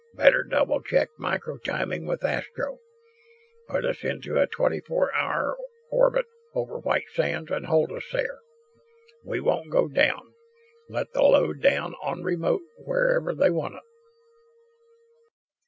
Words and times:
Better 0.15 0.41
double 0.41 0.81
check 0.81 1.09
micro 1.19 1.59
timing 1.59 2.07
with 2.07 2.23
Astro. 2.25 2.79
Put 3.67 3.85
us 3.85 4.03
into 4.03 4.41
a 4.41 4.47
twenty 4.47 4.79
four 4.79 5.13
hour 5.13 5.55
orbit 5.91 6.25
over 6.55 6.79
White 6.79 7.05
Sands 7.13 7.51
and 7.51 7.67
hold 7.67 7.91
us 7.91 8.05
there. 8.11 8.39
We 9.23 9.39
won't 9.39 9.69
go 9.69 9.87
down. 9.87 10.33
Let 10.89 11.13
the 11.13 11.21
load 11.21 11.61
down 11.61 11.93
on 12.01 12.23
remote, 12.23 12.63
wherever 12.79 13.35
they 13.35 13.51
want 13.51 13.75
it." 13.75 13.83